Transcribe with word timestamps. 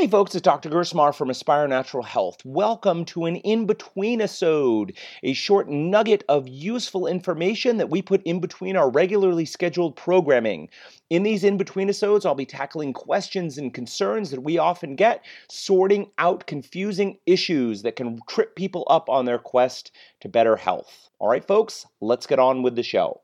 Hey 0.00 0.08
folks, 0.08 0.34
it's 0.34 0.40
Dr. 0.40 0.70
Gersmar 0.70 1.14
from 1.14 1.28
Aspire 1.28 1.68
Natural 1.68 2.02
Health. 2.02 2.38
Welcome 2.42 3.04
to 3.04 3.26
an 3.26 3.36
in-between 3.36 4.22
episode, 4.22 4.96
a 5.22 5.34
short 5.34 5.68
nugget 5.68 6.24
of 6.26 6.48
useful 6.48 7.06
information 7.06 7.76
that 7.76 7.90
we 7.90 8.00
put 8.00 8.22
in 8.22 8.40
between 8.40 8.78
our 8.78 8.88
regularly 8.88 9.44
scheduled 9.44 9.96
programming. 9.96 10.70
In 11.10 11.22
these 11.22 11.44
in-between 11.44 11.88
episodes, 11.88 12.24
I'll 12.24 12.34
be 12.34 12.46
tackling 12.46 12.94
questions 12.94 13.58
and 13.58 13.74
concerns 13.74 14.30
that 14.30 14.40
we 14.40 14.56
often 14.56 14.96
get, 14.96 15.22
sorting 15.50 16.10
out 16.16 16.46
confusing 16.46 17.18
issues 17.26 17.82
that 17.82 17.96
can 17.96 18.20
trip 18.26 18.56
people 18.56 18.86
up 18.88 19.10
on 19.10 19.26
their 19.26 19.38
quest 19.38 19.92
to 20.22 20.30
better 20.30 20.56
health. 20.56 21.10
All 21.18 21.28
right, 21.28 21.46
folks, 21.46 21.84
let's 22.00 22.26
get 22.26 22.38
on 22.38 22.62
with 22.62 22.74
the 22.74 22.82
show. 22.82 23.20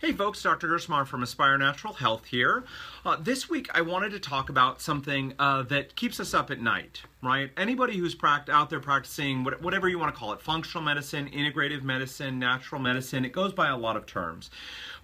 Hey 0.00 0.12
folks, 0.12 0.42
Dr. 0.42 0.68
Gersmar 0.68 1.06
from 1.06 1.22
Aspire 1.22 1.58
Natural 1.58 1.92
Health 1.94 2.26
here. 2.26 2.64
Uh, 3.04 3.16
this 3.16 3.48
week 3.48 3.68
I 3.74 3.80
wanted 3.80 4.10
to 4.10 4.20
talk 4.20 4.48
about 4.48 4.80
something 4.80 5.34
uh, 5.38 5.62
that 5.64 5.96
keeps 5.96 6.20
us 6.20 6.34
up 6.34 6.50
at 6.50 6.60
night, 6.60 7.02
right? 7.22 7.50
Anybody 7.56 7.96
who's 7.96 8.16
out 8.22 8.70
there 8.70 8.80
practicing 8.80 9.44
whatever 9.44 9.88
you 9.88 9.98
want 9.98 10.14
to 10.14 10.18
call 10.18 10.32
it, 10.32 10.40
functional 10.40 10.84
medicine, 10.84 11.30
integrative 11.30 11.82
medicine, 11.82 12.38
natural 12.38 12.80
medicine, 12.80 13.24
it 13.24 13.32
goes 13.32 13.52
by 13.52 13.68
a 13.68 13.76
lot 13.76 13.96
of 13.96 14.06
terms. 14.06 14.50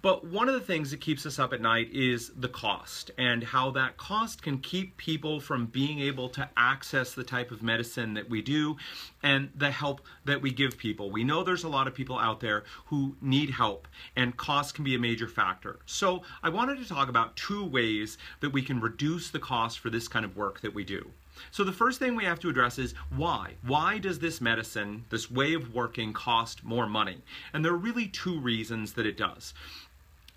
But 0.03 0.27
one 0.27 0.49
of 0.49 0.55
the 0.55 0.61
things 0.61 0.91
that 0.91 1.01
keeps 1.01 1.25
us 1.27 1.39
up 1.39 1.53
at 1.53 1.61
night 1.61 1.89
is 1.93 2.33
the 2.37 2.49
cost 2.49 3.13
and 3.17 3.45
how 3.45 3.71
that 3.73 3.97
cost 3.97 4.43
can 4.43 4.59
keep 4.59 4.97
people 4.97 5.41
from 5.41 5.67
being 5.67 6.01
able 6.01 6.29
to 6.31 6.49
access 6.57 7.15
the 7.15 7.23
type 7.23 7.53
of 7.53 7.63
medicine 7.63 8.15
that 8.15 8.29
we 8.29 8.43
do 8.43 8.77
and 9.23 9.51
the 9.55 9.71
help 9.71 10.01
that 10.25 10.43
we 10.43 10.51
give 10.51 10.77
people. 10.77 11.11
We 11.11 11.25
know 11.25 11.43
there's 11.43 11.65
a 11.65 11.69
lot 11.69 11.87
of 11.87 11.95
people 11.95 12.19
out 12.19 12.41
there 12.41 12.65
who 12.87 13.17
need 13.21 13.51
help 13.51 13.89
and 14.17 14.37
cost 14.37 14.75
can 14.75 14.85
be 14.85 14.95
a 14.95 14.99
major 14.99 15.29
factor. 15.29 15.79
So 15.87 16.23
I 16.43 16.49
wanted 16.49 16.79
to 16.79 16.89
talk 16.89 17.09
about 17.09 17.37
two 17.37 17.65
ways 17.65 18.19
that 18.41 18.51
we 18.51 18.63
can 18.63 18.81
reduce 18.81 19.31
the 19.31 19.39
cost 19.39 19.79
for 19.79 19.91
this 19.91 20.09
kind 20.09 20.25
of 20.25 20.37
work 20.37 20.61
that 20.61 20.75
we 20.75 20.85
do. 20.85 21.11
So 21.51 21.65
the 21.65 21.73
first 21.73 21.99
thing 21.99 22.15
we 22.15 22.25
have 22.25 22.41
to 22.41 22.49
address 22.49 22.79
is 22.79 22.95
why? 23.15 23.55
Why 23.63 23.99
does 23.99 24.19
this 24.19 24.41
medicine, 24.41 25.07
this 25.11 25.31
way 25.31 25.55
of 25.55 25.75
working, 25.75 26.13
cost 26.13 26.63
more 26.63 26.87
money? 26.87 27.23
And 27.53 27.65
there 27.65 27.73
are 27.73 27.77
really 27.77 28.07
two 28.07 28.39
reasons 28.39 28.93
that 28.95 29.07
it 29.07 29.17
does. 29.17 29.55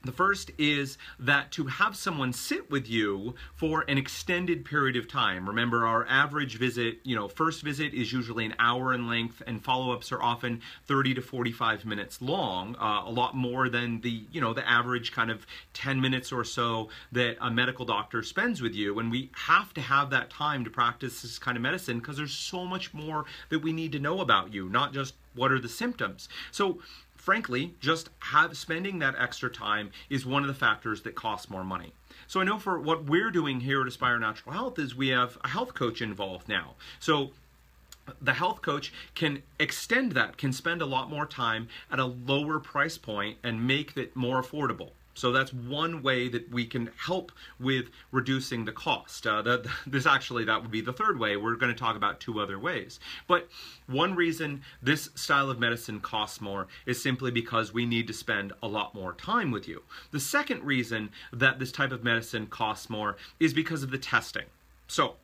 The 0.06 0.12
first 0.12 0.52
is 0.60 1.00
that 1.20 1.52
to 1.54 1.66
have 1.66 1.96
someone 1.96 2.32
sit 2.32 2.70
with 2.70 2.88
you 2.88 3.34
for 3.56 3.84
an 3.88 3.98
extended 3.98 4.64
period 4.64 4.96
of 4.96 5.08
time. 5.08 5.48
Remember, 5.48 5.88
our 5.88 6.06
average 6.08 6.60
visit, 6.60 7.00
you 7.04 7.16
know, 7.16 7.28
first 7.28 7.64
visit 7.64 7.92
is 7.94 8.14
usually 8.14 8.46
an 8.46 8.54
hour 8.60 8.94
in 8.94 9.08
length, 9.08 9.42
and 9.48 9.64
follow 9.64 9.92
ups 9.92 10.12
are 10.12 10.22
often 10.22 10.62
30 10.86 11.16
to 11.16 11.22
45 11.22 11.86
minutes 11.86 12.22
long, 12.22 12.76
uh, 12.76 13.02
a 13.04 13.10
lot 13.10 13.36
more 13.36 13.68
than 13.68 14.00
the, 14.02 14.26
you 14.32 14.40
know, 14.40 14.54
the 14.54 14.68
average 14.70 15.12
kind 15.12 15.32
of 15.32 15.48
10 15.74 16.00
minutes 16.00 16.32
or 16.32 16.44
so 16.44 16.90
that 17.12 17.38
a 17.42 17.50
medical 17.50 17.84
doctor 17.84 18.22
spends 18.22 18.62
with 18.62 18.76
you. 18.76 19.00
And 19.00 19.10
we 19.10 19.32
have 19.34 19.74
to 19.74 19.82
have 19.82 20.12
that 20.12 20.30
time 20.30 20.64
to 20.66 20.70
practice 20.70 21.24
this 21.24 21.40
kind 21.40 21.58
of 21.58 21.64
medicine 21.64 21.98
because 21.98 22.18
there's 22.18 22.34
so 22.34 22.66
much 22.66 22.94
more 22.94 23.26
that 23.50 23.60
we 23.60 23.74
need 23.74 23.92
to 23.94 24.00
know 24.00 24.22
about 24.22 24.54
you, 24.54 24.70
not 24.70 24.94
just 24.94 25.16
what 25.34 25.52
are 25.52 25.60
the 25.60 25.70
symptoms. 25.70 26.30
So, 26.52 26.80
frankly, 27.26 27.74
just 27.80 28.10
have 28.20 28.56
spending 28.56 29.00
that 29.00 29.16
extra 29.18 29.50
time 29.50 29.90
is 30.12 30.28
one 30.28 30.44
of 30.44 30.48
the 30.48 30.54
factors 30.54 31.02
that 31.02 31.16
costs 31.16 31.50
more 31.50 31.64
money. 31.64 31.92
So 32.28 32.40
I 32.40 32.44
know 32.44 32.60
for 32.60 32.80
what 32.80 33.06
we're 33.06 33.32
doing 33.32 33.62
here 33.62 33.82
at 33.82 33.88
Aspire 33.88 34.20
Natural 34.20 34.54
Health 34.54 34.78
is 34.78 34.96
we 34.96 35.08
have 35.08 35.40
a 35.44 35.48
health 35.48 35.74
coach 35.74 36.04
involved 36.04 36.48
now. 36.48 36.76
So 37.00 37.32
the 38.22 38.34
health 38.34 38.62
coach 38.62 38.94
can 39.16 39.42
extend 39.60 40.12
that, 40.12 40.38
can 40.38 40.54
spend 40.54 40.84
a 40.84 40.86
lot 40.86 41.10
more 41.10 41.26
time 41.26 41.68
at 41.92 41.98
a 41.98 42.06
lower 42.06 42.60
price 42.60 43.00
point 43.00 43.40
and 43.44 43.66
make 43.66 43.98
it 43.98 44.16
more 44.16 44.40
affordable. 44.40 44.92
So 45.16 45.32
that's 45.32 45.54
one 45.54 46.04
way 46.04 46.28
that 46.28 46.52
we 46.52 46.66
can 46.66 46.92
help 46.98 47.32
with 47.60 47.86
reducing 48.12 48.66
the 48.66 48.72
cost. 48.72 49.26
Uh, 49.26 49.42
this 49.88 50.06
actually, 50.06 50.46
that 50.46 50.62
would 50.62 50.72
be 50.72 50.82
the 50.82 50.94
third 50.94 51.20
way. 51.20 51.38
We're 51.38 51.56
going 51.56 51.74
to 51.74 51.80
talk 51.80 51.96
about 51.96 52.20
two 52.20 52.40
other 52.40 52.60
ways. 52.60 53.00
But 53.28 53.48
one 53.88 54.14
reason 54.14 54.62
this 54.82 55.10
style 55.16 55.50
of 55.50 55.60
medicine 55.60 56.02
costs 56.02 56.42
more 56.42 56.68
is 56.86 57.02
simply 57.02 57.32
because 57.32 57.74
we 57.74 57.86
need 57.86 58.08
to 58.08 58.14
spend 58.14 58.54
a 58.62 58.68
lot 58.68 58.94
more 58.94 59.14
time 59.14 59.52
with 59.52 59.68
you. 59.68 59.84
The 60.12 60.20
second 60.20 60.64
reason 60.64 61.10
that 61.34 61.60
this 61.60 61.72
type 61.72 61.92
of 61.92 62.04
medicine 62.04 62.48
costs 62.48 62.90
more 62.90 63.16
is 63.40 63.54
because 63.54 63.84
of 63.84 63.92
the 63.92 63.98
testing. 63.98 64.46
So 64.88 65.16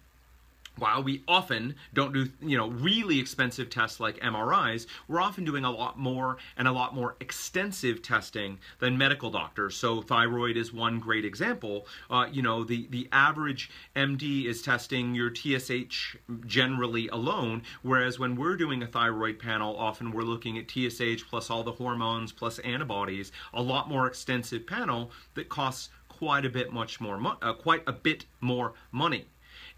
while 0.78 1.04
we 1.04 1.24
often 1.28 1.76
don't 1.94 2.14
do 2.14 2.28
you 2.42 2.58
know 2.58 2.70
really 2.70 3.20
expensive 3.20 3.70
tests 3.70 4.00
like 4.00 4.20
MRIs, 4.20 4.88
we're 5.08 5.22
often 5.22 5.44
doing 5.46 5.66
a 5.66 5.72
lot 5.72 6.00
more 6.00 6.38
and 6.58 6.68
a 6.68 6.72
lot 6.72 6.96
more 6.96 7.16
extensive 7.20 8.02
testing 8.02 8.58
than 8.80 8.98
medical 8.98 9.30
doctors. 9.30 9.76
So 9.76 10.02
thyroid 10.02 10.58
is 10.58 10.74
one 10.74 11.00
great 11.00 11.26
example. 11.26 11.88
Uh, 12.10 12.28
you 12.32 12.42
know 12.42 12.64
the 12.64 12.88
the 12.90 13.08
average 13.12 13.70
MD 13.96 14.46
is 14.46 14.62
testing 14.62 15.14
your 15.14 15.34
TSH 15.34 16.16
generally 16.46 17.08
alone, 17.10 17.64
whereas 17.82 18.18
when 18.20 18.36
we're 18.36 18.58
doing 18.58 18.82
a 18.84 18.88
thyroid 18.88 19.40
panel, 19.40 19.76
often 19.78 20.12
we're 20.12 20.22
looking 20.24 20.58
at 20.58 20.70
TSH 20.70 21.28
plus 21.30 21.50
all 21.50 21.64
the 21.64 21.72
hormones 21.72 22.32
plus 22.32 22.60
antibodies, 22.60 23.32
a 23.54 23.62
lot 23.62 23.90
more 23.90 24.08
extensive 24.08 24.66
panel 24.66 25.12
that 25.36 25.50
costs 25.50 25.90
quite 26.08 26.46
a 26.46 26.50
bit 26.50 26.72
much 26.72 27.02
more 27.02 27.18
mo- 27.18 27.38
uh, 27.42 27.54
quite 27.54 27.84
a 27.88 27.92
bit 27.92 28.26
more 28.42 28.74
money. 28.92 29.26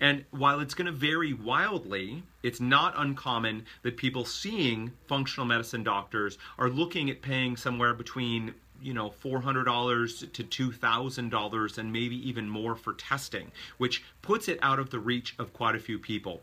And 0.03 0.25
while 0.31 0.59
it's 0.59 0.73
going 0.73 0.87
to 0.87 0.91
vary 0.91 1.31
wildly, 1.31 2.23
it's 2.43 2.59
not 2.59 2.93
uncommon 2.97 3.65
that 3.83 3.95
people 3.95 4.25
seeing 4.25 4.91
functional 5.07 5.47
medicine 5.47 5.81
doctors 5.81 6.37
are 6.59 6.69
looking 6.69 7.09
at 7.09 7.21
paying 7.21 7.55
somewhere 7.55 7.93
between 7.93 8.53
you 8.81 8.93
know 8.93 9.13
$400 9.23 10.33
to 10.33 10.43
$2,000 10.43 11.77
and 11.77 11.93
maybe 11.93 12.29
even 12.29 12.49
more 12.49 12.75
for 12.75 12.91
testing, 12.91 13.49
which 13.77 14.03
puts 14.21 14.49
it 14.49 14.59
out 14.61 14.77
of 14.77 14.89
the 14.89 14.99
reach 14.99 15.35
of 15.39 15.53
quite 15.53 15.73
a 15.73 15.79
few 15.79 15.97
people. 15.97 16.41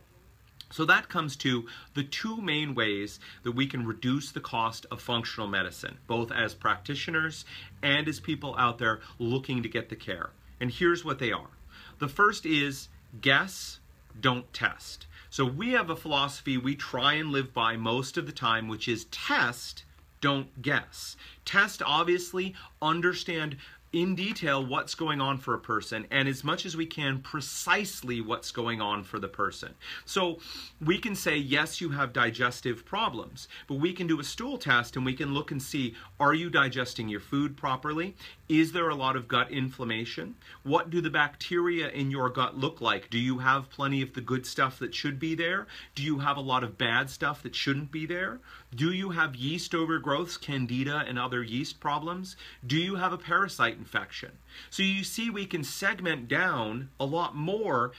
So 0.70 0.86
that 0.86 1.10
comes 1.10 1.36
to 1.36 1.66
the 1.92 2.04
two 2.04 2.40
main 2.40 2.74
ways 2.74 3.20
that 3.42 3.52
we 3.52 3.66
can 3.66 3.86
reduce 3.86 4.32
the 4.32 4.40
cost 4.40 4.86
of 4.90 5.02
functional 5.02 5.48
medicine, 5.48 5.98
both 6.06 6.32
as 6.32 6.54
practitioners 6.54 7.44
and 7.82 8.08
as 8.08 8.20
people 8.20 8.56
out 8.56 8.78
there 8.78 9.00
looking 9.18 9.62
to 9.62 9.68
get 9.68 9.90
the 9.90 9.96
care. 9.96 10.30
And 10.58 10.70
here's 10.70 11.04
what 11.04 11.18
they 11.18 11.30
are. 11.30 11.50
The 11.98 12.08
first 12.08 12.46
is 12.46 12.88
guess, 13.20 13.80
don't 14.20 14.52
test. 14.52 15.06
So 15.30 15.44
we 15.44 15.72
have 15.72 15.90
a 15.90 15.96
philosophy 15.96 16.56
we 16.56 16.74
try 16.74 17.14
and 17.14 17.30
live 17.30 17.54
by 17.54 17.76
most 17.76 18.16
of 18.16 18.26
the 18.26 18.32
time, 18.32 18.68
which 18.68 18.88
is 18.88 19.04
test, 19.06 19.84
don't 20.20 20.60
guess. 20.60 21.16
Test, 21.44 21.82
obviously, 21.84 22.54
understand 22.82 23.56
in 23.92 24.14
detail 24.14 24.64
what's 24.64 24.94
going 24.94 25.20
on 25.20 25.38
for 25.38 25.54
a 25.54 25.58
person 25.58 26.06
and 26.10 26.28
as 26.28 26.44
much 26.44 26.64
as 26.64 26.76
we 26.76 26.86
can 26.86 27.20
precisely 27.20 28.20
what's 28.20 28.52
going 28.52 28.80
on 28.80 29.02
for 29.02 29.18
the 29.18 29.28
person. 29.28 29.74
So 30.04 30.38
we 30.80 30.98
can 30.98 31.14
say, 31.14 31.36
yes, 31.36 31.80
you 31.80 31.90
have 31.90 32.12
digestive 32.12 32.84
problems, 32.84 33.48
but 33.66 33.74
we 33.74 33.92
can 33.92 34.06
do 34.06 34.20
a 34.20 34.24
stool 34.24 34.58
test 34.58 34.96
and 34.96 35.04
we 35.04 35.14
can 35.14 35.34
look 35.34 35.50
and 35.50 35.62
see, 35.62 35.94
are 36.20 36.34
you 36.34 36.50
digesting 36.50 37.08
your 37.08 37.20
food 37.20 37.56
properly? 37.56 38.14
Is 38.48 38.72
there 38.72 38.88
a 38.88 38.94
lot 38.94 39.16
of 39.16 39.28
gut 39.28 39.50
inflammation? 39.50 40.36
What 40.62 40.90
do 40.90 41.00
the 41.00 41.10
bacteria 41.10 41.88
in 41.90 42.10
your 42.10 42.28
gut 42.30 42.56
look 42.56 42.80
like? 42.80 43.10
Do 43.10 43.18
you 43.18 43.38
have 43.38 43.70
plenty 43.70 44.02
of 44.02 44.14
the 44.14 44.20
good 44.20 44.46
stuff 44.46 44.78
that 44.78 44.94
should 44.94 45.18
be 45.18 45.34
there? 45.34 45.66
Do 45.94 46.02
you 46.02 46.20
have 46.20 46.36
a 46.36 46.40
lot 46.40 46.64
of 46.64 46.78
bad 46.78 47.10
stuff 47.10 47.42
that 47.42 47.54
shouldn't 47.54 47.90
be 47.90 48.06
there? 48.06 48.40
Do 48.74 48.92
you 48.92 49.10
have 49.10 49.34
yeast 49.34 49.72
overgrowths, 49.72 50.40
candida, 50.40 51.04
and 51.06 51.18
other 51.18 51.42
yeast 51.42 51.80
problems? 51.80 52.36
Do 52.64 52.76
you 52.76 52.94
have 52.94 53.12
a 53.12 53.18
parasite 53.18 53.76
infection? 53.76 54.38
So 54.70 54.84
you 54.84 55.02
see, 55.02 55.28
we 55.28 55.44
can 55.44 55.64
segment 55.64 56.28
down 56.28 56.90
a 57.00 57.04
lot 57.04 57.34
more 57.34 57.92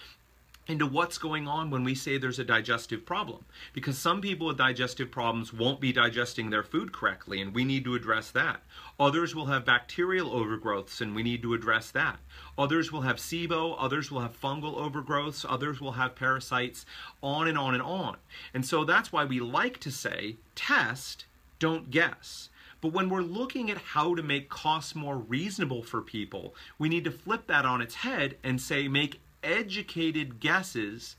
into 0.68 0.86
what's 0.86 1.18
going 1.18 1.48
on 1.48 1.70
when 1.70 1.84
we 1.84 1.96
say 1.96 2.18
there's 2.18 2.40
a 2.40 2.44
digestive 2.44 3.06
problem. 3.06 3.44
Because 3.74 3.98
some 3.98 4.22
people 4.22 4.48
with 4.48 4.58
digestive 4.58 5.12
problems 5.12 5.52
won't 5.52 5.82
be 5.82 5.92
digesting 5.92 6.50
their 6.50 6.64
food 6.64 6.94
correctly, 6.94 7.42
and 7.42 7.54
we 7.54 7.64
need 7.64 7.84
to 7.84 7.96
address 7.96 8.32
that. 8.32 8.62
Others 9.00 9.34
will 9.34 9.48
have 9.48 9.66
bacterial 9.66 10.30
overgrowths, 10.30 11.02
and 11.02 11.16
we 11.16 11.24
need 11.24 11.42
to 11.42 11.54
address 11.54 11.92
that. 11.92 12.20
Others 12.58 12.92
will 12.92 13.02
have 13.02 13.18
SIBO, 13.18 13.76
others 13.80 14.12
will 14.12 14.22
have 14.22 14.40
fungal 14.40 14.78
overgrowths, 14.78 15.46
others 15.48 15.82
will 15.82 15.94
have 15.94 16.16
parasites, 16.16 16.86
on 17.24 17.48
and 17.48 17.58
on 17.58 17.74
and 17.74 17.84
on. 17.84 18.18
And 18.54 18.66
so 18.66 18.86
that's 18.86 19.12
why 19.12 19.26
we 19.26 19.40
like 19.40 19.80
to 19.80 19.92
say 19.92 20.38
test, 20.56 21.26
don't 21.60 21.90
guess. 21.90 22.50
But 22.82 22.94
when 22.94 23.10
we're 23.10 23.22
looking 23.22 23.70
at 23.70 23.78
how 23.78 24.16
to 24.16 24.24
make 24.24 24.50
costs 24.50 24.96
more 24.96 25.18
reasonable 25.18 25.84
for 25.84 26.02
people, 26.02 26.56
we 26.80 26.90
need 26.90 27.04
to 27.04 27.12
flip 27.12 27.46
that 27.48 27.66
on 27.66 27.80
its 27.80 27.96
head 27.96 28.38
and 28.44 28.60
say 28.60 28.88
make 28.88 29.22
educated 29.44 30.40
guesses 30.40 31.16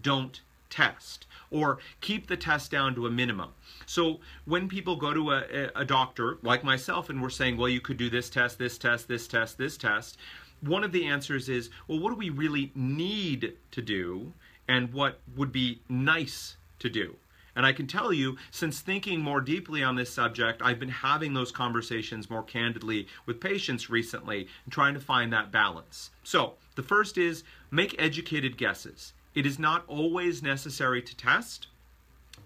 don't 0.00 0.40
test 0.70 1.26
or 1.50 1.78
keep 2.00 2.28
the 2.28 2.36
test 2.36 2.70
down 2.70 2.94
to 2.94 3.06
a 3.06 3.10
minimum. 3.10 3.50
So 3.86 4.20
when 4.44 4.68
people 4.68 4.96
go 4.96 5.12
to 5.12 5.32
a, 5.32 5.70
a, 5.74 5.84
doctor 5.84 6.38
like 6.42 6.62
myself 6.62 7.10
and 7.10 7.20
we're 7.20 7.28
saying, 7.28 7.56
well, 7.56 7.68
you 7.68 7.80
could 7.80 7.96
do 7.96 8.08
this 8.08 8.30
test, 8.30 8.58
this 8.58 8.78
test, 8.78 9.08
this 9.08 9.26
test, 9.26 9.58
this 9.58 9.76
test, 9.76 10.16
one 10.60 10.84
of 10.84 10.92
the 10.92 11.06
answers 11.06 11.48
is, 11.48 11.70
well, 11.88 11.98
what 11.98 12.10
do 12.10 12.16
we 12.16 12.30
really 12.30 12.70
need 12.74 13.56
to 13.72 13.82
do 13.82 14.32
and 14.68 14.92
what 14.92 15.18
would 15.36 15.50
be 15.50 15.80
nice 15.88 16.56
to 16.78 16.88
do? 16.88 17.16
And 17.56 17.66
I 17.66 17.72
can 17.72 17.86
tell 17.86 18.12
you, 18.12 18.36
since 18.50 18.80
thinking 18.80 19.20
more 19.20 19.40
deeply 19.40 19.82
on 19.82 19.96
this 19.96 20.12
subject, 20.12 20.62
I've 20.62 20.78
been 20.78 20.88
having 20.88 21.34
those 21.34 21.50
conversations 21.52 22.30
more 22.30 22.42
candidly 22.42 23.08
with 23.26 23.40
patients 23.40 23.90
recently 23.90 24.48
and 24.64 24.72
trying 24.72 24.94
to 24.94 25.00
find 25.00 25.32
that 25.32 25.50
balance. 25.50 26.10
So, 26.22 26.54
The 26.76 26.82
first 26.82 27.18
is 27.18 27.44
make 27.70 28.00
educated 28.00 28.56
guesses. 28.56 29.12
It 29.34 29.44
is 29.44 29.58
not 29.58 29.84
always 29.86 30.42
necessary 30.42 31.02
to 31.02 31.16
test. 31.16 31.66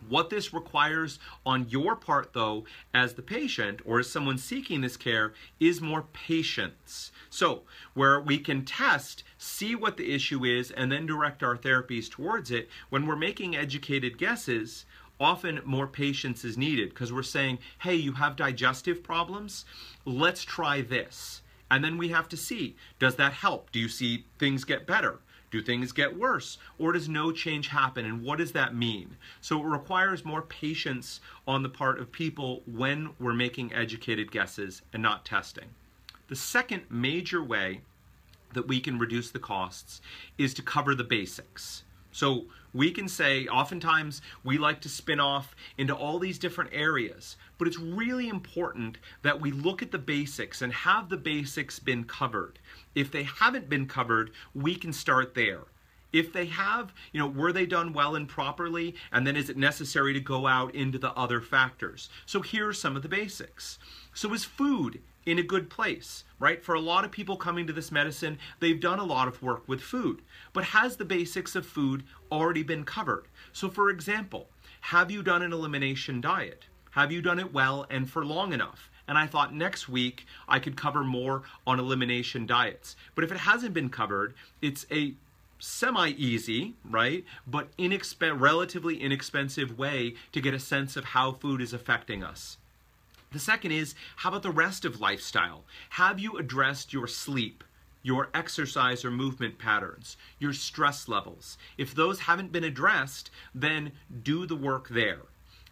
What 0.08 0.28
this 0.28 0.52
requires 0.52 1.18
on 1.46 1.68
your 1.68 1.96
part, 1.96 2.32
though, 2.32 2.64
as 2.92 3.14
the 3.14 3.22
patient 3.22 3.80
or 3.86 4.00
as 4.00 4.10
someone 4.10 4.36
seeking 4.36 4.80
this 4.80 4.96
care, 4.96 5.32
is 5.60 5.80
more 5.80 6.02
patience. 6.12 7.10
So, 7.30 7.62
where 7.94 8.20
we 8.20 8.38
can 8.38 8.64
test, 8.64 9.22
see 9.38 9.74
what 9.74 9.96
the 9.96 10.12
issue 10.12 10.44
is, 10.44 10.70
and 10.70 10.92
then 10.92 11.06
direct 11.06 11.42
our 11.42 11.56
therapies 11.56 12.10
towards 12.10 12.50
it, 12.50 12.68
when 12.90 13.06
we're 13.06 13.16
making 13.16 13.56
educated 13.56 14.18
guesses, 14.18 14.84
often 15.24 15.60
more 15.64 15.86
patience 15.86 16.44
is 16.44 16.58
needed 16.58 16.90
because 16.90 17.12
we're 17.12 17.22
saying, 17.22 17.58
hey, 17.80 17.94
you 17.94 18.12
have 18.12 18.36
digestive 18.36 19.02
problems? 19.02 19.64
Let's 20.04 20.44
try 20.44 20.82
this. 20.82 21.40
And 21.70 21.82
then 21.82 21.96
we 21.98 22.08
have 22.10 22.28
to 22.28 22.36
see 22.36 22.76
does 22.98 23.16
that 23.16 23.32
help? 23.32 23.72
Do 23.72 23.80
you 23.80 23.88
see 23.88 24.26
things 24.38 24.64
get 24.64 24.86
better? 24.86 25.18
Do 25.50 25.62
things 25.62 25.92
get 25.92 26.18
worse? 26.18 26.58
Or 26.78 26.92
does 26.92 27.08
no 27.08 27.32
change 27.32 27.68
happen? 27.68 28.04
And 28.04 28.22
what 28.22 28.38
does 28.38 28.52
that 28.52 28.74
mean? 28.74 29.16
So 29.40 29.60
it 29.60 29.66
requires 29.66 30.24
more 30.24 30.42
patience 30.42 31.20
on 31.46 31.62
the 31.62 31.68
part 31.68 31.98
of 31.98 32.12
people 32.12 32.62
when 32.66 33.10
we're 33.18 33.34
making 33.34 33.72
educated 33.72 34.30
guesses 34.30 34.82
and 34.92 35.02
not 35.02 35.24
testing. 35.24 35.70
The 36.28 36.36
second 36.36 36.82
major 36.90 37.42
way 37.42 37.82
that 38.52 38.68
we 38.68 38.80
can 38.80 38.98
reduce 38.98 39.30
the 39.30 39.38
costs 39.38 40.00
is 40.38 40.54
to 40.54 40.62
cover 40.62 40.94
the 40.94 41.04
basics. 41.04 41.84
So 42.14 42.44
we 42.72 42.92
can 42.92 43.08
say, 43.08 43.48
oftentimes 43.48 44.22
we 44.44 44.56
like 44.56 44.80
to 44.82 44.88
spin 44.88 45.18
off 45.18 45.56
into 45.76 45.96
all 45.96 46.20
these 46.20 46.38
different 46.38 46.70
areas, 46.72 47.36
but 47.58 47.66
it's 47.66 47.76
really 47.76 48.28
important 48.28 48.98
that 49.22 49.40
we 49.40 49.50
look 49.50 49.82
at 49.82 49.90
the 49.90 49.98
basics 49.98 50.62
and 50.62 50.72
have 50.72 51.08
the 51.08 51.16
basics 51.16 51.80
been 51.80 52.04
covered. 52.04 52.60
If 52.94 53.10
they 53.10 53.24
haven't 53.24 53.68
been 53.68 53.86
covered, 53.86 54.30
we 54.54 54.76
can 54.76 54.92
start 54.92 55.34
there. 55.34 55.62
If 56.12 56.32
they 56.32 56.46
have, 56.46 56.92
you 57.10 57.18
know, 57.18 57.26
were 57.26 57.52
they 57.52 57.66
done 57.66 57.92
well 57.92 58.14
and 58.14 58.28
properly? 58.28 58.94
And 59.10 59.26
then 59.26 59.34
is 59.34 59.50
it 59.50 59.56
necessary 59.56 60.12
to 60.12 60.20
go 60.20 60.46
out 60.46 60.72
into 60.72 60.98
the 60.98 61.12
other 61.14 61.40
factors? 61.40 62.08
So 62.26 62.42
here 62.42 62.68
are 62.68 62.72
some 62.72 62.94
of 62.94 63.02
the 63.02 63.08
basics. 63.08 63.80
So 64.14 64.32
is 64.32 64.44
food 64.44 65.02
in 65.26 65.38
a 65.38 65.42
good 65.42 65.70
place, 65.70 66.24
right? 66.38 66.62
For 66.62 66.74
a 66.74 66.80
lot 66.80 67.04
of 67.04 67.10
people 67.10 67.36
coming 67.36 67.66
to 67.66 67.72
this 67.72 67.92
medicine, 67.92 68.38
they've 68.60 68.80
done 68.80 68.98
a 68.98 69.04
lot 69.04 69.28
of 69.28 69.42
work 69.42 69.66
with 69.68 69.80
food. 69.80 70.22
But 70.52 70.64
has 70.64 70.96
the 70.96 71.04
basics 71.04 71.54
of 71.54 71.66
food 71.66 72.04
already 72.30 72.62
been 72.62 72.84
covered? 72.84 73.26
So, 73.52 73.68
for 73.68 73.90
example, 73.90 74.48
have 74.80 75.10
you 75.10 75.22
done 75.22 75.42
an 75.42 75.52
elimination 75.52 76.20
diet? 76.20 76.66
Have 76.90 77.10
you 77.10 77.22
done 77.22 77.38
it 77.40 77.52
well 77.52 77.86
and 77.90 78.08
for 78.08 78.24
long 78.24 78.52
enough? 78.52 78.90
And 79.06 79.18
I 79.18 79.26
thought 79.26 79.54
next 79.54 79.88
week 79.88 80.26
I 80.48 80.58
could 80.58 80.76
cover 80.76 81.04
more 81.04 81.42
on 81.66 81.78
elimination 81.78 82.46
diets. 82.46 82.96
But 83.14 83.24
if 83.24 83.32
it 83.32 83.38
hasn't 83.38 83.74
been 83.74 83.90
covered, 83.90 84.34
it's 84.62 84.86
a 84.90 85.14
semi 85.58 86.10
easy, 86.10 86.74
right? 86.84 87.24
But 87.46 87.76
inexp- 87.76 88.40
relatively 88.40 89.00
inexpensive 89.00 89.78
way 89.78 90.14
to 90.32 90.40
get 90.40 90.54
a 90.54 90.60
sense 90.60 90.96
of 90.96 91.06
how 91.06 91.32
food 91.32 91.60
is 91.60 91.72
affecting 91.72 92.22
us. 92.22 92.58
The 93.34 93.40
second 93.40 93.72
is 93.72 93.96
how 94.18 94.28
about 94.28 94.44
the 94.44 94.52
rest 94.52 94.84
of 94.84 95.00
lifestyle? 95.00 95.64
Have 95.90 96.20
you 96.20 96.38
addressed 96.38 96.92
your 96.92 97.08
sleep? 97.08 97.64
Your 98.00 98.28
exercise 98.32 99.04
or 99.04 99.10
movement 99.10 99.58
patterns, 99.58 100.16
your 100.38 100.52
stress 100.52 101.08
levels. 101.08 101.58
If 101.76 101.96
those 101.96 102.20
haven't 102.20 102.52
been 102.52 102.62
addressed, 102.62 103.32
then 103.52 103.90
do 104.22 104.46
the 104.46 104.54
work 104.54 104.88
there. 104.88 105.22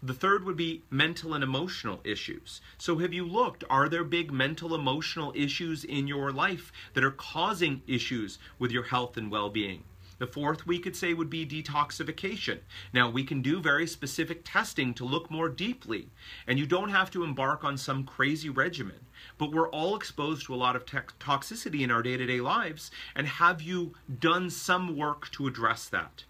The 0.03 0.13
third 0.13 0.43
would 0.43 0.57
be 0.57 0.83
mental 0.91 1.35
and 1.35 1.45
emotional 1.45 2.01
issues. 2.03 2.61
So, 2.79 2.99
have 2.99 3.13
you 3.13 3.25
looked? 3.25 3.63
Are 3.71 3.89
there 3.89 4.03
big 4.03 4.33
mental 4.33 4.75
emotional 4.75 5.33
issues 5.37 5.85
in 5.85 6.09
your 6.09 6.33
life 6.33 6.73
that 6.95 7.05
are 7.05 7.13
causing 7.13 7.83
issues 7.87 8.41
with 8.59 8.73
your 8.73 8.83
health 8.83 9.17
and 9.17 9.31
well 9.31 9.51
being? 9.51 9.85
The 10.23 10.29
fourth 10.29 10.69
we 10.69 10.79
could 10.79 10.95
say 10.95 11.15
would 11.15 11.31
be 11.31 11.45
detoxification. 11.45 12.61
Now, 12.93 13.11
we 13.11 13.25
can 13.25 13.43
do 13.43 13.61
very 13.61 13.89
specific 13.89 14.43
testing 14.45 14.95
to 14.95 15.05
look 15.05 15.33
more 15.33 15.49
deeply, 15.49 16.11
and 16.47 16.61
you 16.61 16.65
don't 16.65 16.91
have 16.91 17.11
to 17.11 17.25
embark 17.25 17.65
on 17.65 17.77
some 17.77 18.05
crazy 18.05 18.49
regimen. 18.49 19.07
But 19.37 19.51
we're 19.51 19.69
all 19.71 19.97
exposed 19.97 20.47
to 20.47 20.55
a 20.55 20.63
lot 20.63 20.77
of 20.77 20.87
toxicity 20.87 21.81
in 21.81 21.91
our 21.91 22.05
day 22.05 22.17
to 22.17 22.25
day 22.25 22.41
lives, 22.41 22.93
and 23.17 23.27
have 23.27 23.61
you 23.61 23.95
done 24.21 24.49
some 24.49 24.97
work 24.97 25.29
to 25.33 25.49
address 25.49 25.89
that? 25.89 26.23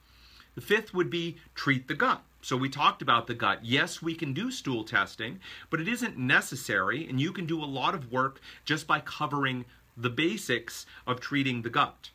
The 0.54 0.62
fifth 0.62 0.94
would 0.94 1.10
be 1.10 1.36
treat 1.54 1.86
the 1.86 1.94
gut. 1.94 2.22
So 2.40 2.56
we 2.56 2.70
talked 2.70 3.02
about 3.02 3.26
the 3.26 3.34
gut. 3.34 3.62
Yes, 3.62 4.00
we 4.00 4.14
can 4.14 4.32
do 4.32 4.50
stool 4.50 4.84
testing, 4.84 5.38
but 5.68 5.82
it 5.82 5.88
isn't 5.88 6.16
necessary, 6.16 7.06
and 7.06 7.20
you 7.20 7.30
can 7.30 7.44
do 7.44 7.62
a 7.62 7.66
lot 7.66 7.94
of 7.94 8.10
work 8.10 8.40
just 8.64 8.86
by 8.86 9.00
covering 9.00 9.66
the 9.98 10.08
basics 10.08 10.86
of 11.06 11.20
treating 11.20 11.60
the 11.60 11.68
gut. 11.68 12.08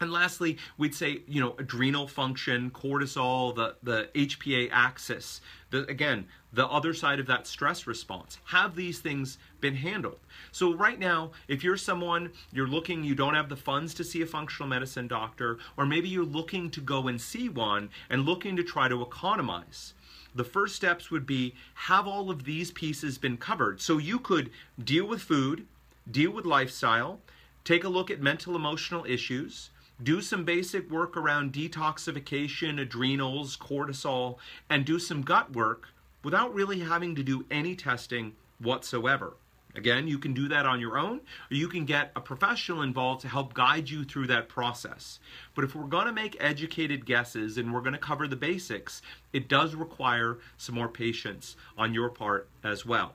And 0.00 0.12
lastly, 0.12 0.58
we'd 0.76 0.94
say, 0.94 1.22
you 1.26 1.40
know, 1.40 1.56
adrenal 1.58 2.06
function, 2.06 2.70
cortisol, 2.70 3.54
the, 3.54 3.74
the 3.82 4.08
HPA 4.14 4.68
axis, 4.70 5.40
the, 5.70 5.84
again, 5.90 6.26
the 6.52 6.66
other 6.68 6.94
side 6.94 7.18
of 7.18 7.26
that 7.26 7.48
stress 7.48 7.86
response. 7.86 8.38
Have 8.44 8.76
these 8.76 9.00
things 9.00 9.38
been 9.60 9.74
handled? 9.74 10.20
So, 10.52 10.72
right 10.72 10.98
now, 10.98 11.32
if 11.48 11.64
you're 11.64 11.76
someone, 11.76 12.30
you're 12.52 12.68
looking, 12.68 13.02
you 13.02 13.16
don't 13.16 13.34
have 13.34 13.48
the 13.48 13.56
funds 13.56 13.92
to 13.94 14.04
see 14.04 14.22
a 14.22 14.26
functional 14.26 14.68
medicine 14.68 15.08
doctor, 15.08 15.58
or 15.76 15.84
maybe 15.84 16.08
you're 16.08 16.24
looking 16.24 16.70
to 16.70 16.80
go 16.80 17.08
and 17.08 17.20
see 17.20 17.48
one 17.48 17.90
and 18.08 18.24
looking 18.24 18.56
to 18.56 18.62
try 18.62 18.88
to 18.88 19.02
economize, 19.02 19.94
the 20.34 20.44
first 20.44 20.76
steps 20.76 21.10
would 21.10 21.26
be 21.26 21.54
have 21.74 22.06
all 22.06 22.30
of 22.30 22.44
these 22.44 22.70
pieces 22.70 23.18
been 23.18 23.36
covered. 23.36 23.80
So, 23.80 23.98
you 23.98 24.20
could 24.20 24.50
deal 24.82 25.08
with 25.08 25.22
food, 25.22 25.66
deal 26.08 26.30
with 26.30 26.46
lifestyle, 26.46 27.18
take 27.64 27.82
a 27.82 27.88
look 27.88 28.12
at 28.12 28.22
mental 28.22 28.54
emotional 28.54 29.04
issues 29.04 29.70
do 30.02 30.20
some 30.20 30.44
basic 30.44 30.90
work 30.90 31.16
around 31.16 31.52
detoxification, 31.52 32.80
adrenals, 32.80 33.56
cortisol, 33.56 34.38
and 34.70 34.84
do 34.84 34.98
some 34.98 35.22
gut 35.22 35.52
work 35.54 35.88
without 36.22 36.54
really 36.54 36.80
having 36.80 37.14
to 37.14 37.22
do 37.22 37.44
any 37.50 37.74
testing 37.74 38.34
whatsoever. 38.58 39.34
Again, 39.74 40.08
you 40.08 40.18
can 40.18 40.32
do 40.32 40.48
that 40.48 40.66
on 40.66 40.80
your 40.80 40.98
own, 40.98 41.20
or 41.50 41.54
you 41.54 41.68
can 41.68 41.84
get 41.84 42.10
a 42.16 42.20
professional 42.20 42.82
involved 42.82 43.20
to 43.20 43.28
help 43.28 43.54
guide 43.54 43.88
you 43.88 44.02
through 44.02 44.26
that 44.28 44.48
process. 44.48 45.20
But 45.54 45.64
if 45.64 45.74
we're 45.74 45.84
going 45.84 46.06
to 46.06 46.12
make 46.12 46.36
educated 46.40 47.06
guesses 47.06 47.58
and 47.58 47.72
we're 47.72 47.82
going 47.82 47.92
to 47.92 47.98
cover 47.98 48.26
the 48.26 48.34
basics, 48.34 49.02
it 49.32 49.48
does 49.48 49.74
require 49.74 50.38
some 50.56 50.74
more 50.74 50.88
patience 50.88 51.54
on 51.76 51.94
your 51.94 52.08
part 52.08 52.48
as 52.64 52.86
well. 52.86 53.14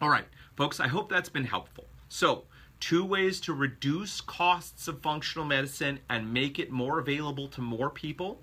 All 0.00 0.08
right, 0.08 0.26
folks, 0.56 0.80
I 0.80 0.88
hope 0.88 1.08
that's 1.08 1.28
been 1.28 1.44
helpful. 1.44 1.84
So, 2.08 2.44
two 2.80 3.04
ways 3.04 3.40
to 3.40 3.52
reduce 3.52 4.20
costs 4.20 4.88
of 4.88 5.00
functional 5.00 5.46
medicine 5.46 6.00
and 6.08 6.32
make 6.32 6.58
it 6.58 6.70
more 6.70 6.98
available 6.98 7.48
to 7.48 7.60
more 7.60 7.90
people. 7.90 8.42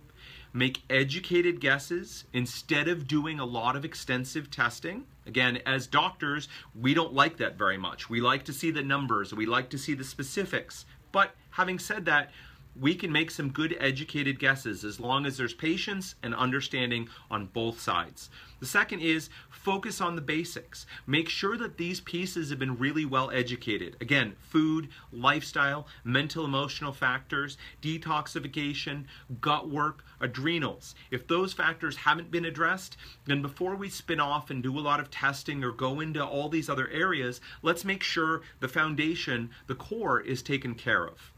Make 0.53 0.83
educated 0.89 1.59
guesses 1.59 2.23
instead 2.31 2.87
of 2.87 3.07
doing 3.07 3.39
a 3.39 3.45
lot 3.45 3.75
of 3.75 3.83
extensive 3.83 4.49
testing. 4.49 5.05
Again, 5.25 5.59
as 5.65 5.87
doctors, 5.87 6.47
we 6.79 6.93
don't 6.93 7.13
like 7.13 7.37
that 7.37 7.57
very 7.57 7.77
much. 7.77 8.09
We 8.09 8.21
like 8.21 8.45
to 8.45 8.53
see 8.53 8.71
the 8.71 8.83
numbers, 8.83 9.33
we 9.33 9.45
like 9.45 9.69
to 9.71 9.77
see 9.77 9.93
the 9.93 10.03
specifics. 10.03 10.85
But 11.11 11.31
having 11.51 11.79
said 11.79 12.05
that, 12.05 12.31
we 12.79 12.93
can 12.93 13.11
make 13.11 13.31
some 13.31 13.51
good 13.51 13.75
educated 13.79 14.39
guesses 14.39 14.83
as 14.83 14.99
long 14.99 15.25
as 15.25 15.37
there's 15.37 15.53
patience 15.53 16.15
and 16.21 16.35
understanding 16.35 17.07
on 17.31 17.45
both 17.47 17.79
sides. 17.79 18.29
The 18.59 18.65
second 18.65 19.01
is 19.01 19.29
focus 19.49 20.01
on 20.01 20.15
the 20.15 20.21
basics. 20.21 20.85
Make 21.05 21.29
sure 21.29 21.57
that 21.57 21.77
these 21.77 21.99
pieces 22.01 22.49
have 22.49 22.59
been 22.59 22.77
really 22.77 23.05
well 23.05 23.29
educated. 23.31 23.95
Again, 24.01 24.35
food, 24.39 24.89
lifestyle, 25.11 25.87
mental 26.03 26.45
emotional 26.45 26.91
factors, 26.91 27.57
detoxification, 27.81 29.05
gut 29.39 29.69
work, 29.69 30.03
adrenals. 30.19 30.95
If 31.11 31.27
those 31.27 31.53
factors 31.53 31.95
haven't 31.95 32.31
been 32.31 32.45
addressed, 32.45 32.97
then 33.25 33.41
before 33.41 33.75
we 33.75 33.89
spin 33.89 34.19
off 34.19 34.49
and 34.49 34.63
do 34.63 34.77
a 34.77 34.81
lot 34.81 34.99
of 34.99 35.11
testing 35.11 35.63
or 35.63 35.71
go 35.71 35.99
into 35.99 36.25
all 36.25 36.49
these 36.49 36.69
other 36.69 36.89
areas, 36.89 37.41
let's 37.61 37.85
make 37.85 38.03
sure 38.03 38.41
the 38.59 38.67
foundation, 38.67 39.49
the 39.67 39.75
core, 39.75 40.19
is 40.19 40.41
taken 40.41 40.75
care 40.75 41.05
of. 41.07 41.31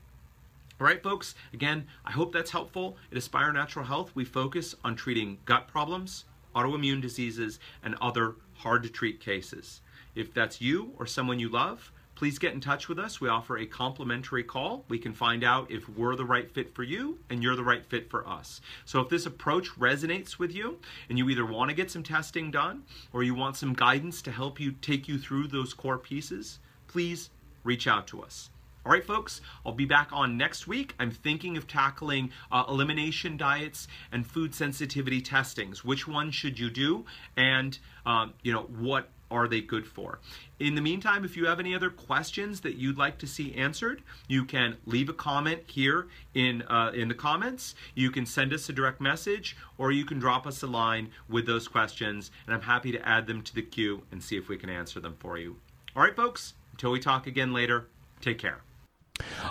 All 0.80 0.86
right, 0.86 1.02
folks, 1.02 1.34
again, 1.54 1.88
I 2.06 2.12
hope 2.12 2.32
that's 2.32 2.52
helpful. 2.52 2.98
At 3.12 3.18
Aspire 3.18 3.52
Natural 3.52 3.84
Health, 3.84 4.12
we 4.14 4.24
focus 4.24 4.76
on 4.84 4.96
treating 4.96 5.40
gut 5.46 5.68
problems, 5.68 6.26
autoimmune 6.56 7.02
diseases, 7.02 7.60
and 7.82 7.96
other 8.00 8.36
hard 8.54 8.84
to 8.84 8.90
treat 8.90 9.20
cases. 9.20 9.82
If 10.14 10.36
that's 10.36 10.62
you 10.62 10.92
or 11.00 11.08
someone 11.08 11.40
you 11.40 11.50
love, 11.50 11.92
please 12.14 12.38
get 12.38 12.54
in 12.54 12.62
touch 12.62 12.88
with 12.88 13.00
us. 13.00 13.20
We 13.20 13.28
offer 13.28 13.58
a 13.58 13.66
complimentary 13.66 14.44
call. 14.44 14.86
We 14.88 15.00
can 15.00 15.14
find 15.14 15.44
out 15.44 15.72
if 15.72 15.90
we're 15.90 16.16
the 16.16 16.26
right 16.26 16.52
fit 16.52 16.76
for 16.76 16.84
you 16.84 17.18
and 17.32 17.42
you're 17.42 17.56
the 17.56 17.64
right 17.64 17.84
fit 17.84 18.08
for 18.08 18.28
us. 18.28 18.62
So 18.86 19.00
if 19.00 19.10
this 19.10 19.26
approach 19.26 19.70
resonates 19.80 20.38
with 20.38 20.54
you 20.54 20.78
and 21.10 21.18
you 21.18 21.28
either 21.30 21.46
want 21.46 21.70
to 21.70 21.76
get 21.76 21.90
some 21.90 22.04
testing 22.04 22.52
done 22.52 22.84
or 23.14 23.24
you 23.24 23.34
want 23.34 23.56
some 23.56 23.74
guidance 23.74 24.22
to 24.24 24.32
help 24.32 24.60
you 24.60 24.74
take 24.74 25.08
you 25.08 25.18
through 25.18 25.48
those 25.48 25.74
core 25.74 25.98
pieces, 25.98 26.60
please 26.88 27.32
reach 27.64 27.88
out 27.88 28.06
to 28.08 28.22
us. 28.22 28.52
All 28.88 28.94
right, 28.94 29.06
folks, 29.06 29.42
I'll 29.66 29.74
be 29.74 29.84
back 29.84 30.12
on 30.14 30.38
next 30.38 30.66
week. 30.66 30.96
I'm 30.98 31.12
thinking 31.12 31.58
of 31.58 31.68
tackling 31.68 32.32
uh, 32.50 32.64
elimination 32.70 33.36
diets 33.36 33.86
and 34.14 34.26
food 34.26 34.56
sensitivity 34.56 35.20
testings. 35.20 35.84
Which 35.84 36.08
one 36.08 36.32
should 36.32 36.58
you 36.58 36.70
do? 36.70 37.04
And, 37.36 37.78
um, 38.06 38.34
you 38.44 38.54
know, 38.54 38.62
what 38.62 39.10
are 39.30 39.50
they 39.50 39.60
good 39.60 39.86
for? 39.86 40.20
In 40.62 40.76
the 40.76 40.82
meantime, 40.82 41.26
if 41.26 41.36
you 41.36 41.48
have 41.48 41.60
any 41.60 41.76
other 41.76 41.90
questions 41.90 42.62
that 42.62 42.76
you'd 42.76 42.98
like 42.98 43.18
to 43.18 43.28
see 43.28 43.54
answered, 43.56 44.04
you 44.30 44.46
can 44.46 44.78
leave 44.86 45.10
a 45.10 45.14
comment 45.14 45.64
here 45.66 46.08
in 46.34 46.62
uh, 46.62 46.92
in 46.96 47.10
the 47.10 47.14
comments. 47.14 47.76
You 47.94 48.10
can 48.10 48.26
send 48.26 48.54
us 48.54 48.70
a 48.70 48.72
direct 48.72 49.02
message, 49.02 49.58
or 49.78 49.92
you 49.92 50.06
can 50.06 50.18
drop 50.18 50.48
us 50.48 50.64
a 50.64 50.68
line 50.68 51.10
with 51.28 51.46
those 51.46 51.68
questions, 51.68 52.32
and 52.46 52.56
I'm 52.56 52.62
happy 52.62 52.94
to 52.94 53.06
add 53.06 53.28
them 53.28 53.42
to 53.42 53.54
the 53.54 53.64
queue 53.64 54.04
and 54.14 54.24
see 54.24 54.38
if 54.38 54.48
we 54.48 54.56
can 54.56 54.70
answer 54.70 55.02
them 55.02 55.18
for 55.20 55.38
you. 55.38 55.58
All 55.94 56.04
right, 56.04 56.16
folks. 56.16 56.54
Until 56.72 56.92
we 56.92 57.02
talk 57.02 57.28
again 57.28 57.52
later. 57.52 57.90
Take 58.22 58.40
care. 58.40 58.62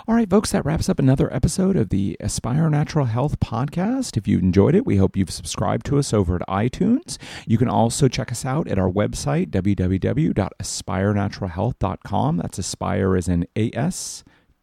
All 0.07 0.15
right, 0.15 0.29
folks, 0.29 0.51
that 0.51 0.65
wraps 0.65 0.89
up 0.89 0.99
another 0.99 1.33
episode 1.33 1.75
of 1.75 1.89
the 1.89 2.15
Aspire 2.19 2.69
Natural 2.69 3.05
Health 3.05 3.39
podcast. 3.39 4.17
If 4.17 4.27
you 4.27 4.37
enjoyed 4.39 4.75
it, 4.75 4.85
we 4.85 4.97
hope 4.97 5.17
you've 5.17 5.31
subscribed 5.31 5.85
to 5.87 5.97
us 5.97 6.13
over 6.13 6.35
at 6.35 6.47
iTunes. 6.47 7.17
You 7.45 7.57
can 7.57 7.67
also 7.67 8.07
check 8.07 8.31
us 8.31 8.45
out 8.45 8.67
at 8.67 8.77
our 8.79 8.89
website, 8.89 9.49
www.aspirenaturalhealth.com. 9.49 12.37
That's 12.37 12.59
Aspire 12.59 13.15
as 13.15 13.27
in 13.27 13.47
A 13.55 13.71
S 13.73 14.23